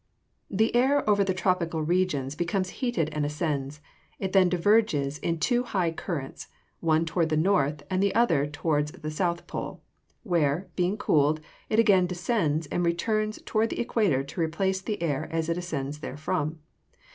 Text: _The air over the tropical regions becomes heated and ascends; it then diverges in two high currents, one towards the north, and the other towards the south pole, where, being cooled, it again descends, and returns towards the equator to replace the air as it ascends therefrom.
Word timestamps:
_The 0.57 0.75
air 0.75 1.07
over 1.07 1.23
the 1.23 1.31
tropical 1.35 1.83
regions 1.83 2.33
becomes 2.33 2.69
heated 2.81 3.09
and 3.11 3.23
ascends; 3.23 3.81
it 4.17 4.33
then 4.33 4.49
diverges 4.49 5.19
in 5.19 5.39
two 5.39 5.61
high 5.61 5.91
currents, 5.91 6.47
one 6.79 7.05
towards 7.05 7.29
the 7.29 7.37
north, 7.37 7.83
and 7.87 8.01
the 8.01 8.15
other 8.15 8.47
towards 8.47 8.93
the 8.93 9.11
south 9.11 9.45
pole, 9.45 9.83
where, 10.23 10.69
being 10.75 10.97
cooled, 10.97 11.39
it 11.69 11.77
again 11.77 12.07
descends, 12.07 12.65
and 12.65 12.83
returns 12.83 13.39
towards 13.45 13.69
the 13.69 13.79
equator 13.79 14.23
to 14.23 14.41
replace 14.41 14.81
the 14.81 14.99
air 15.03 15.27
as 15.31 15.49
it 15.49 15.57
ascends 15.59 15.99
therefrom. 15.99 16.57